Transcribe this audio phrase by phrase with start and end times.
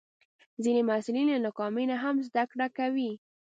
[0.63, 3.11] ځینې محصلین له ناکامۍ نه هم زده کړه کوي.